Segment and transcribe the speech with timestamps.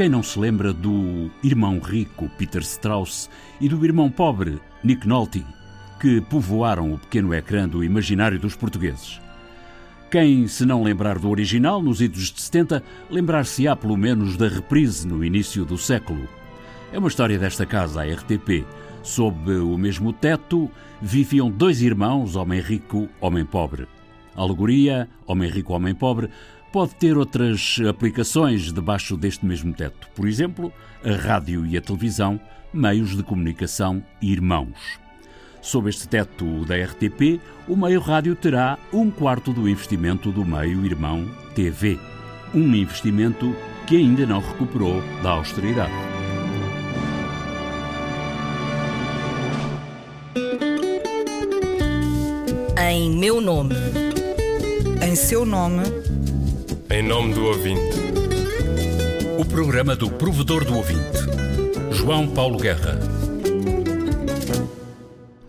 [0.00, 3.28] Quem não se lembra do irmão rico Peter Strauss
[3.60, 5.44] e do irmão pobre Nick Nolte,
[6.00, 9.20] que povoaram o pequeno ecrã do imaginário dos portugueses?
[10.10, 15.06] Quem, se não lembrar do original, nos idos de 70, lembrar-se-á pelo menos da reprise
[15.06, 16.26] no início do século.
[16.90, 18.64] É uma história desta casa, a RTP.
[19.02, 23.86] Sob o mesmo teto viviam dois irmãos, homem rico, homem pobre.
[24.34, 26.30] Alegoria, homem rico, homem pobre,
[26.72, 30.08] pode ter outras aplicações debaixo deste mesmo teto.
[30.14, 30.72] Por exemplo,
[31.04, 32.40] a rádio e a televisão,
[32.72, 35.00] meios de comunicação irmãos.
[35.60, 40.84] Sob este teto da RTP, o meio rádio terá um quarto do investimento do meio
[40.86, 41.98] irmão TV.
[42.54, 43.54] Um investimento
[43.86, 45.92] que ainda não recuperou da austeridade.
[52.78, 54.09] Em meu nome.
[55.10, 55.82] Em seu nome.
[56.88, 57.96] Em nome do ouvinte.
[59.40, 61.18] O programa do provedor do ouvinte,
[61.90, 62.96] João Paulo Guerra.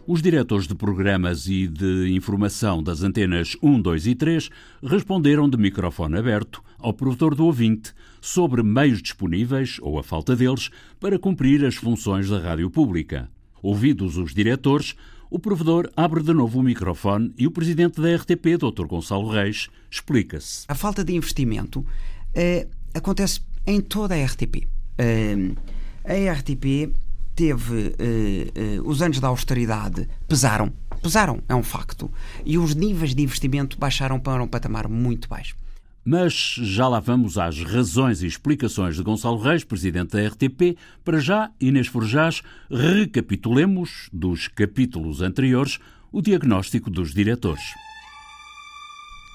[0.08, 4.50] Os diretores de programas e de informação das antenas 1, 2 e 3
[4.82, 10.72] responderam de microfone aberto ao provedor do ouvinte sobre meios disponíveis, ou a falta deles,
[11.00, 13.30] para cumprir as funções da rádio pública.
[13.62, 14.95] Ouvidos os diretores,
[15.32, 18.86] o provedor abre de novo o microfone e o presidente da RTP, Dr.
[18.86, 20.66] Gonçalo Reis, explica-se.
[20.68, 21.86] A falta de investimento
[22.36, 24.68] eh, acontece em toda a RTP.
[24.98, 25.54] Eh,
[26.04, 26.94] a RTP
[27.34, 32.12] teve eh, os anos da austeridade pesaram, pesaram, é um facto,
[32.45, 35.56] e os níveis de investimento baixaram para um patamar muito baixo.
[36.04, 40.76] Mas já lá vamos às razões e explicações de Gonçalo Reis, presidente da RTP.
[41.04, 45.80] Para já, Inês Forjás, recapitulemos dos capítulos anteriores
[46.12, 47.64] o diagnóstico dos diretores.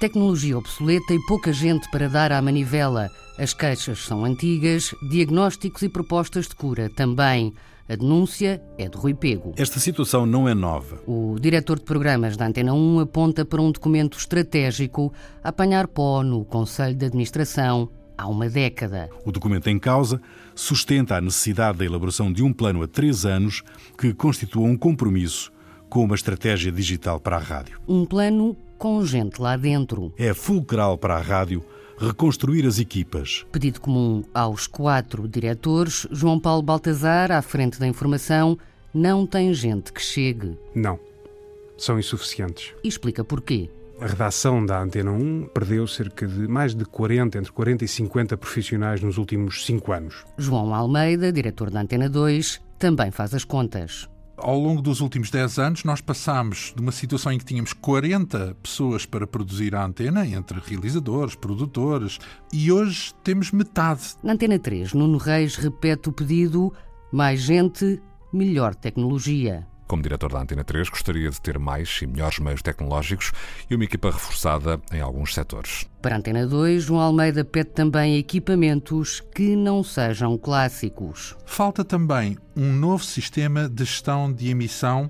[0.00, 3.11] Tecnologia obsoleta e pouca gente para dar à manivela.
[3.39, 7.55] As queixas são antigas, diagnósticos e propostas de cura também.
[7.88, 9.54] A denúncia é de Rui Pego.
[9.56, 11.00] Esta situação não é nova.
[11.06, 16.22] O diretor de programas da Antena 1 aponta para um documento estratégico a apanhar pó
[16.25, 17.88] no Conselho de Administração
[18.19, 19.08] há uma década.
[19.25, 20.20] O documento em causa
[20.52, 23.62] sustenta a necessidade da elaboração de um plano a três anos
[23.96, 25.52] que constitua um compromisso
[25.88, 27.78] com uma estratégia digital para a rádio.
[27.86, 30.12] Um plano com gente lá dentro.
[30.19, 31.62] É fulcral para a rádio
[31.98, 33.46] reconstruir as equipas.
[33.50, 38.58] Pedido comum aos quatro diretores, João Paulo Baltazar, à frente da informação,
[38.92, 40.58] não tem gente que chegue.
[40.74, 40.98] Não.
[41.76, 42.74] São insuficientes.
[42.82, 43.68] E explica porquê.
[44.00, 48.36] A redação da Antena 1 perdeu cerca de mais de 40, entre 40 e 50
[48.36, 50.24] profissionais nos últimos cinco anos.
[50.36, 54.06] João Almeida, diretor da Antena 2, também faz as contas.
[54.38, 58.54] Ao longo dos últimos 10 anos, nós passámos de uma situação em que tínhamos 40
[58.62, 62.19] pessoas para produzir a antena, entre realizadores, produtores,
[62.52, 64.14] e hoje temos metade.
[64.22, 66.70] Na Antena 3, Nuno Reis repete o pedido:
[67.10, 69.66] mais gente, melhor tecnologia.
[69.86, 73.32] Como diretor da Antena 3, gostaria de ter mais e melhores meios tecnológicos
[73.70, 75.86] e uma equipa reforçada em alguns setores.
[76.02, 81.36] Para a Antena 2, João Almeida pede também equipamentos que não sejam clássicos.
[81.44, 85.08] Falta também um novo sistema de gestão de emissão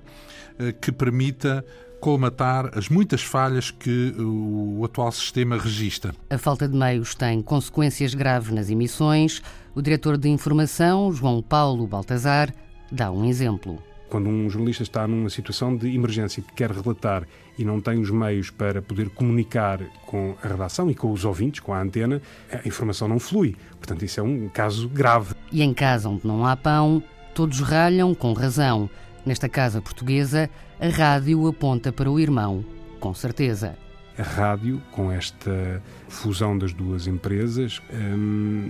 [0.59, 1.65] eh, que permita
[1.99, 6.13] colmatar as muitas falhas que o atual sistema registra.
[6.29, 9.41] A falta de meios tem consequências graves nas emissões.
[9.73, 12.53] O diretor de informação, João Paulo Baltazar,
[12.91, 13.81] dá um exemplo.
[14.09, 18.09] Quando um jornalista está numa situação de emergência que quer relatar e não tem os
[18.09, 22.65] meios para poder comunicar com a redação e com os ouvintes, com a antena, a
[22.67, 23.55] informação não flui.
[23.77, 25.33] Portanto, isso é um caso grave.
[25.51, 27.03] E em casa onde não há pão,
[27.33, 28.89] todos ralham com razão.
[29.25, 32.63] Nesta casa portuguesa, a rádio aponta para o irmão,
[32.99, 33.77] com certeza
[34.17, 38.69] a rádio, com esta fusão das duas empresas, hum,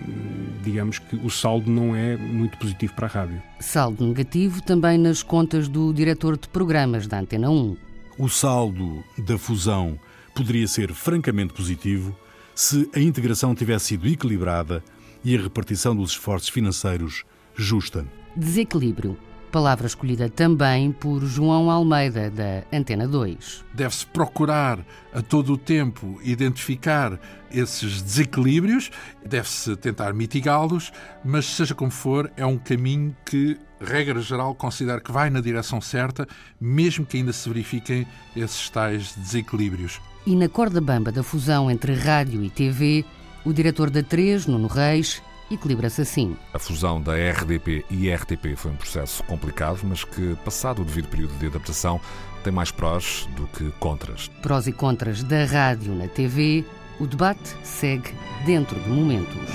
[0.63, 3.41] digamos que o saldo não é muito positivo para a rádio.
[3.59, 7.77] Saldo negativo também nas contas do diretor de programas da Antena 1.
[8.17, 9.97] O saldo da fusão
[10.35, 12.15] poderia ser francamente positivo
[12.53, 14.83] se a integração tivesse sido equilibrada
[15.23, 17.23] e a repartição dos esforços financeiros
[17.55, 18.05] justa.
[18.35, 19.17] Desequilíbrio
[19.51, 23.65] palavra escolhida também por João Almeida, da Antena 2.
[23.73, 24.79] Deve-se procurar
[25.13, 27.19] a todo o tempo identificar
[27.51, 28.91] esses desequilíbrios,
[29.25, 30.91] deve-se tentar mitigá-los,
[31.23, 35.79] mas seja como for, é um caminho que, regra geral, considero que vai na direção
[35.79, 36.27] certa,
[36.59, 38.05] mesmo que ainda se verifiquem
[38.35, 40.01] esses tais desequilíbrios.
[40.25, 43.05] E na corda bamba da fusão entre rádio e TV,
[43.45, 46.35] o diretor da 3, Nuno Reis, equilibra-se assim.
[46.53, 51.07] A fusão da RDP e RTP foi um processo complicado, mas que, passado o devido
[51.07, 51.99] período de adaptação,
[52.43, 54.29] tem mais prós do que contras.
[54.41, 56.65] Prós e contras da rádio na TV,
[56.99, 58.13] o debate segue
[58.45, 59.51] dentro de momentos.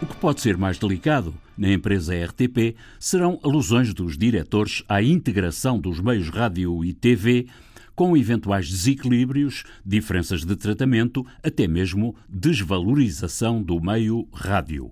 [0.00, 5.78] O que pode ser mais delicado na empresa RTP serão alusões dos diretores à integração
[5.78, 7.46] dos meios rádio e TV
[7.94, 14.90] com eventuais desequilíbrios, diferenças de tratamento, até mesmo desvalorização do meio rádio.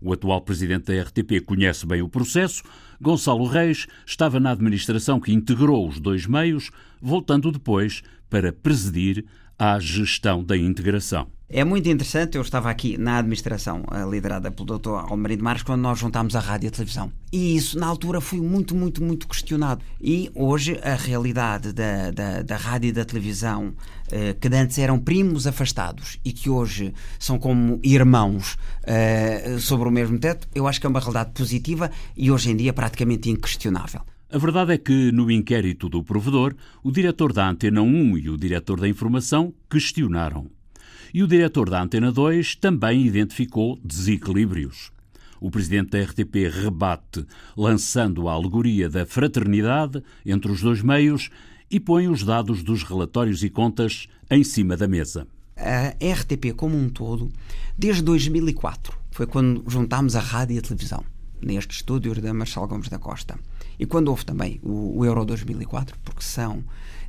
[0.00, 2.62] O atual presidente da RTP conhece bem o processo.
[3.00, 9.24] Gonçalo Reis estava na administração que integrou os dois meios, voltando depois para presidir
[9.58, 11.35] à gestão da integração.
[11.48, 14.90] É muito interessante, eu estava aqui na administração eh, liderada pelo Dr.
[15.08, 17.12] Almarido Marques quando nós juntámos a rádio e a televisão.
[17.32, 19.80] E isso, na altura, foi muito, muito, muito questionado.
[20.00, 23.72] E hoje, a realidade da, da, da rádio e da televisão,
[24.10, 29.92] eh, que antes eram primos afastados e que hoje são como irmãos eh, sobre o
[29.92, 34.00] mesmo teto, eu acho que é uma realidade positiva e hoje em dia praticamente inquestionável.
[34.32, 38.36] A verdade é que, no inquérito do provedor, o diretor da Antena 1 e o
[38.36, 40.55] diretor da Informação questionaram
[41.12, 44.90] e o diretor da Antena 2 também identificou desequilíbrios.
[45.40, 47.26] O presidente da RTP rebate,
[47.56, 51.30] lançando a alegoria da fraternidade entre os dois meios
[51.70, 55.26] e põe os dados dos relatórios e contas em cima da mesa.
[55.56, 57.30] A RTP como um todo,
[57.78, 61.02] desde 2004, foi quando juntámos a rádio e a televisão,
[61.40, 63.38] neste estúdio da Marcelo Gomes da Costa.
[63.78, 66.62] E quando houve também o, Euro 2004, porque são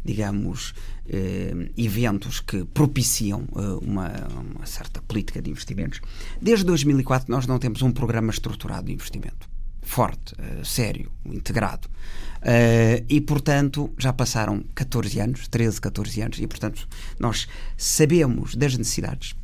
[0.07, 0.73] digamos,
[1.05, 4.09] eh, eventos que propiciam eh, uma,
[4.55, 5.99] uma, certa política de investimentos.
[6.41, 9.49] Desde 2004 nós não temos um programa estruturado de investimento.
[9.81, 11.87] Forte, eh, sério, integrado.
[12.37, 16.87] Uh, e, portanto, já passaram 14 anos, 13, 14 anos, e, portanto,
[17.19, 19.35] nós sabemos das necessidades.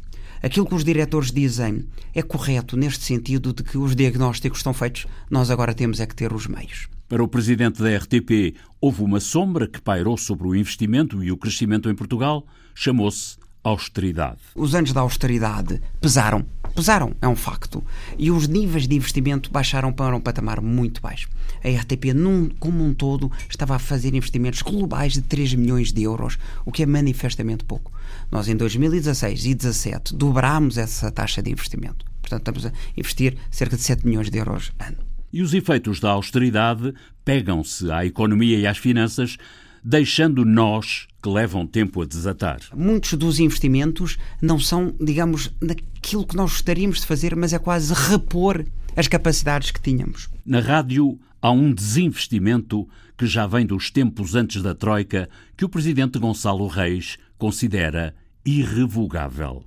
[0.42, 5.08] Aquilo que os diretores dizem é correto neste sentido de que os diagnósticos estão feitos,
[5.30, 6.88] nós agora temos é que ter os meios.
[7.08, 11.38] Para o presidente da RTP, houve uma sombra que pairou sobre o investimento e o
[11.38, 14.40] crescimento em Portugal, chamou-se austeridade.
[14.56, 16.46] Os anos da austeridade pesaram,
[16.76, 17.84] pesaram, é um facto.
[18.18, 21.30] E os níveis de investimento baixaram para um patamar muito baixo.
[21.64, 26.04] A RTP, num, como um todo, estava a fazer investimentos globais de 3 milhões de
[26.04, 27.92] euros, o que é manifestamente pouco.
[28.30, 32.06] Nós, em 2016 e 2017, dobrámos essa taxa de investimento.
[32.22, 35.13] Portanto, estamos a investir cerca de 7 milhões de euros ano.
[35.34, 36.94] E os efeitos da austeridade
[37.26, 39.36] pegam-se à economia e às finanças,
[39.84, 42.60] deixando nós que levam tempo a desatar.
[42.76, 47.92] Muitos dos investimentos não são, digamos, naquilo que nós gostaríamos de fazer, mas é quase
[47.94, 48.64] repor
[48.96, 50.30] as capacidades que tínhamos.
[50.46, 52.88] Na rádio há um desinvestimento
[53.18, 55.28] que já vem dos tempos antes da Troika,
[55.58, 58.14] que o presidente Gonçalo Reis considera
[58.46, 59.66] irrevogável.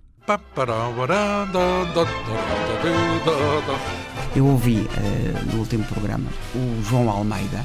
[4.36, 7.64] Eu ouvi uh, no último programa o João Almeida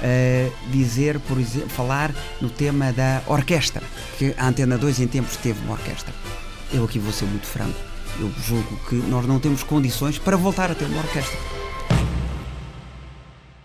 [0.00, 2.10] uh, dizer, por exemplo, falar
[2.40, 3.82] no tema da orquestra,
[4.18, 6.14] que a Antena 2 em tempos teve uma orquestra.
[6.72, 7.78] Eu aqui vou ser muito franco.
[8.18, 11.38] Eu julgo que nós não temos condições para voltar a ter uma orquestra.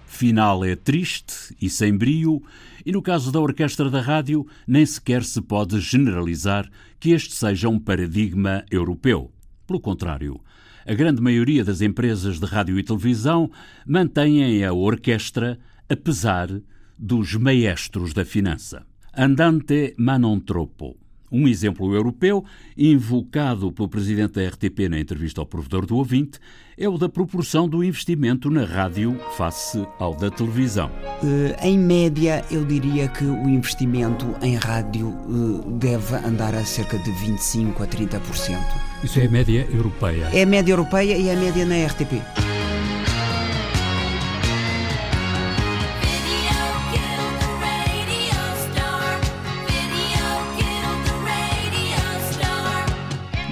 [0.05, 2.43] Final é triste e sem brio,
[2.85, 7.69] e no caso da orquestra da rádio, nem sequer se pode generalizar que este seja
[7.69, 9.31] um paradigma europeu.
[9.65, 10.41] Pelo contrário,
[10.85, 13.49] a grande maioria das empresas de rádio e televisão
[13.85, 15.57] mantêm a orquestra
[15.89, 16.49] apesar
[16.97, 18.85] dos maestros da finança.
[19.17, 20.97] Andante ma non troppo.
[21.31, 22.45] Um exemplo europeu,
[22.77, 26.39] invocado pelo presidente da RTP na entrevista ao provedor do ouvinte,
[26.77, 30.89] é o da proporção do investimento na rádio face ao da televisão.
[31.23, 36.97] Uh, em média, eu diria que o investimento em rádio uh, deve andar a cerca
[36.99, 38.94] de 25% a 30%.
[39.04, 40.30] Isso é a média europeia?
[40.33, 42.21] É a média europeia e é a média na RTP.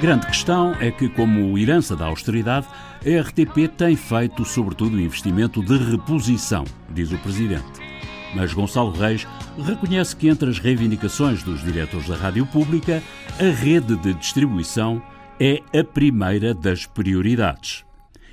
[0.02, 2.68] Grande questão é que, como herança da austeridade,
[3.06, 7.80] a RTP tem feito, sobretudo, investimento de reposição, diz o Presidente.
[8.36, 9.26] Mas Gonçalo Reis
[9.66, 13.02] reconhece que, entre as reivindicações dos diretores da rádio pública,
[13.40, 15.02] a rede de distribuição
[15.40, 17.84] é a primeira das prioridades.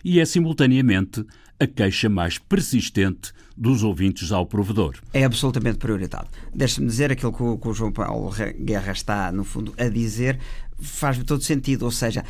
[0.04, 1.24] E é, simultaneamente,
[1.58, 4.96] a queixa mais persistente dos ouvintes ao provedor.
[5.12, 6.28] É absolutamente prioridade.
[6.54, 10.38] Deixe-me dizer aquilo que o, que o João Paulo Guerra está, no fundo, a dizer,
[10.78, 11.84] faz todo sentido.
[11.84, 12.24] Ou seja,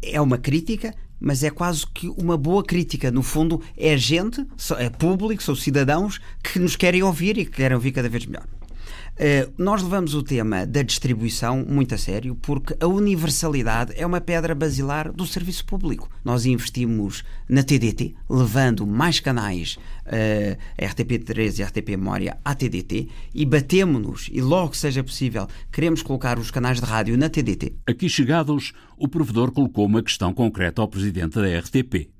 [0.00, 3.10] é uma crítica, mas é quase que uma boa crítica.
[3.10, 4.46] No fundo, é gente,
[4.78, 8.46] é público, são cidadãos que nos querem ouvir e que querem ouvir cada vez melhor.
[9.16, 14.20] Uh, nós levamos o tema da distribuição muito a sério porque a universalidade é uma
[14.20, 16.10] pedra basilar do serviço público.
[16.22, 23.46] Nós investimos na TDT, levando mais canais, uh, RTP3 e RTP Memória, à TDT e
[23.46, 27.74] batemos-nos, e logo que seja possível, queremos colocar os canais de rádio na TDT.
[27.86, 32.10] Aqui chegados, o provedor colocou uma questão concreta ao presidente da RTP.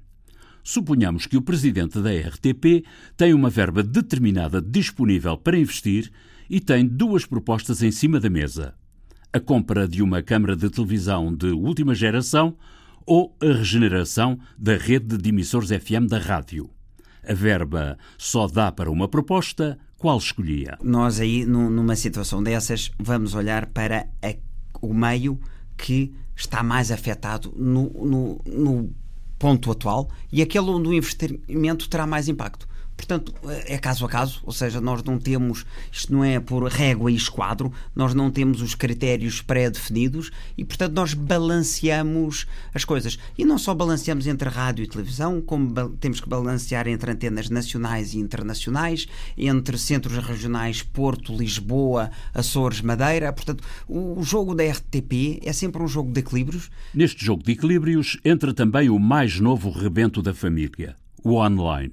[0.65, 2.85] Suponhamos que o presidente da RTP
[3.17, 6.11] tem uma verba determinada disponível para investir
[6.49, 8.75] e tem duas propostas em cima da mesa:
[9.33, 12.57] a compra de uma câmara de televisão de última geração
[13.05, 16.69] ou a regeneração da rede de emissores FM da rádio.
[17.27, 20.79] A verba só dá para uma proposta, qual escolhia?
[20.83, 24.35] Nós aí, numa situação dessas, vamos olhar para a,
[24.81, 25.41] o meio
[25.77, 28.91] que está mais afetado no, no, no
[29.39, 32.69] ponto atual e aquele onde o investimento terá mais impacto.
[32.97, 33.35] Portanto,
[33.67, 37.15] é caso a caso, ou seja, nós não temos, isto não é por régua e
[37.15, 43.19] esquadro, nós não temos os critérios pré-definidos e, portanto, nós balanceamos as coisas.
[43.37, 48.15] E não só balanceamos entre rádio e televisão, como temos que balancear entre antenas nacionais
[48.15, 53.33] e internacionais, entre centros regionais Porto, Lisboa, Açores, Madeira.
[53.33, 56.71] Portanto, o jogo da RTP é sempre um jogo de equilíbrios.
[56.95, 61.93] Neste jogo de equilíbrios entra também o mais novo rebento da família, o online.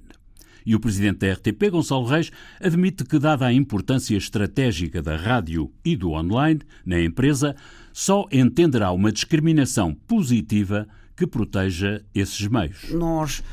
[0.65, 5.71] E o presidente da RTP, Gonçalo Reis, admite que, dada a importância estratégica da rádio
[5.83, 7.55] e do online na empresa,
[7.91, 12.89] só entenderá uma discriminação positiva que proteja esses meios.
[12.91, 13.43] Nós,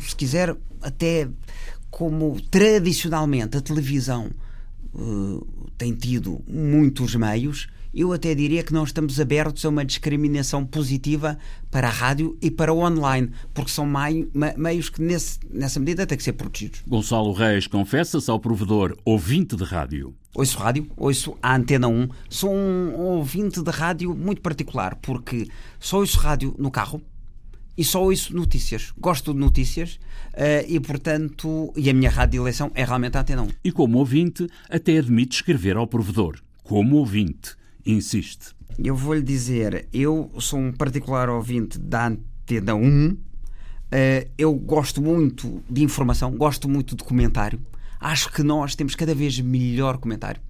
[0.00, 1.28] se quiser, até
[1.90, 4.30] como tradicionalmente a televisão
[4.98, 10.66] uh, tem tido muitos meios, eu até diria que nós estamos abertos a uma discriminação
[10.66, 11.38] positiva
[11.70, 13.90] para a rádio e para o online, porque são
[14.56, 16.82] meios que, nesse, nessa medida, têm que ser protegidos.
[16.86, 20.14] Gonçalo Reis confessa-se ao provedor ouvinte de rádio.
[20.34, 22.08] Ouço rádio, ouço a Antena 1.
[22.28, 25.48] Sou um ouvinte de rádio muito particular, porque
[25.80, 27.00] só ouço rádio no carro,
[27.76, 28.92] e só ouço notícias.
[28.98, 29.98] Gosto de notícias
[30.34, 33.48] uh, e, portanto, e a minha rádio de eleição é realmente a Antena 1.
[33.64, 36.40] E como ouvinte, até admite escrever ao provedor.
[36.62, 37.54] Como ouvinte
[37.84, 38.54] insiste?
[38.78, 43.16] Eu vou-lhe dizer, eu sou um particular ouvinte da Antena 1.
[43.90, 47.60] Eh, eu gosto muito de informação, gosto muito de comentário.
[47.98, 50.40] Acho que nós temos cada vez melhor comentário.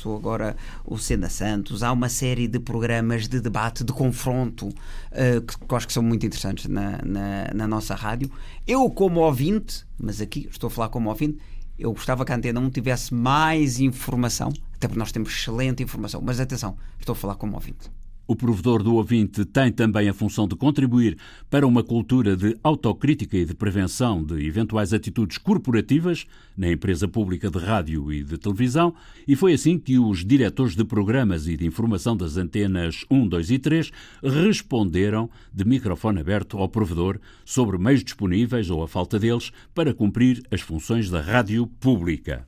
[0.00, 5.42] Começou agora o Senda Santos, há uma série de programas de debate, de confronto, uh,
[5.46, 8.30] que, que acho que são muito interessantes na, na, na nossa rádio.
[8.66, 11.38] Eu, como ouvinte, mas aqui estou a falar como ouvinte,
[11.78, 16.22] eu gostava que a Antena 1 tivesse mais informação, até porque nós temos excelente informação.
[16.24, 17.90] Mas atenção, estou a falar como ouvinte.
[18.26, 21.18] O provedor do ouvinte tem também a função de contribuir
[21.50, 27.50] para uma cultura de autocrítica e de prevenção de eventuais atitudes corporativas na empresa pública
[27.50, 28.94] de rádio e de televisão,
[29.26, 33.50] e foi assim que os diretores de programas e de informação das antenas 1, 2
[33.50, 33.90] e 3
[34.22, 40.40] responderam de microfone aberto ao provedor sobre meios disponíveis ou a falta deles para cumprir
[40.52, 42.46] as funções da rádio pública.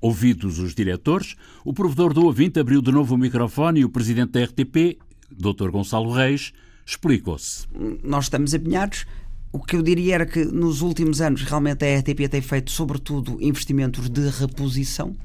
[0.00, 4.32] Ouvidos os diretores, o provedor do ouvinte abriu de novo o microfone e o presidente
[4.32, 4.98] da RTP
[5.30, 5.70] Dr.
[5.70, 6.52] Gonçalo Reis
[6.84, 7.66] explicou-se.
[8.02, 9.06] Nós estamos empenhados.
[9.52, 13.38] O que eu diria era que nos últimos anos realmente a RTP tem feito, sobretudo,
[13.40, 15.16] investimentos de reposição.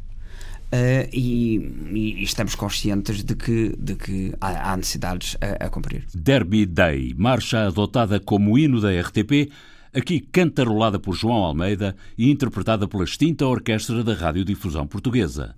[0.73, 1.57] Uh, e,
[1.91, 6.05] e, estamos conscientes de que, de que há, há necessidades a, a cumprir.
[6.15, 9.51] Derby Day, marcha adotada como hino da RTP,
[9.93, 15.55] aqui cantarolada por João Almeida e interpretada pela extinta Orquestra da Radiodifusão Portuguesa.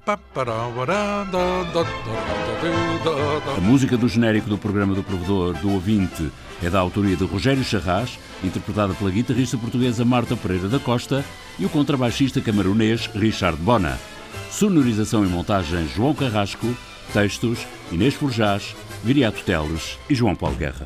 [3.56, 7.64] A música do genérico do programa do provedor do ouvinte é da autoria de Rogério
[7.64, 11.24] Charras, interpretada pela guitarrista portuguesa Marta Pereira da Costa
[11.60, 14.00] e o contrabaixista camarunês Richard Bona.
[14.50, 16.76] Sonorização e montagem João Carrasco,
[17.12, 20.86] textos Inês Forjás, Viriato Teles e João Paulo Guerra.